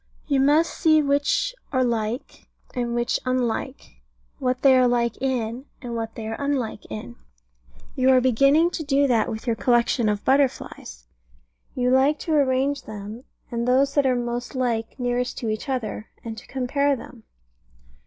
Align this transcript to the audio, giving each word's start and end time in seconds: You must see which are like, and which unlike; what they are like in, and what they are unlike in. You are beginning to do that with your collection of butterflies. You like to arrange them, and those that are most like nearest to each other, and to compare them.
You 0.25 0.39
must 0.39 0.73
see 0.73 0.99
which 1.03 1.53
are 1.71 1.83
like, 1.83 2.47
and 2.73 2.95
which 2.95 3.19
unlike; 3.23 4.01
what 4.39 4.63
they 4.63 4.75
are 4.75 4.87
like 4.87 5.15
in, 5.21 5.65
and 5.79 5.95
what 5.95 6.15
they 6.15 6.27
are 6.27 6.37
unlike 6.41 6.87
in. 6.89 7.17
You 7.95 8.09
are 8.09 8.19
beginning 8.19 8.71
to 8.71 8.83
do 8.83 9.05
that 9.05 9.29
with 9.29 9.45
your 9.45 9.55
collection 9.55 10.09
of 10.09 10.25
butterflies. 10.25 11.05
You 11.75 11.91
like 11.91 12.17
to 12.21 12.33
arrange 12.33 12.85
them, 12.85 13.25
and 13.51 13.67
those 13.67 13.93
that 13.93 14.07
are 14.07 14.15
most 14.15 14.55
like 14.55 14.97
nearest 14.99 15.37
to 15.37 15.49
each 15.49 15.69
other, 15.69 16.07
and 16.25 16.35
to 16.35 16.47
compare 16.47 16.95
them. 16.95 17.21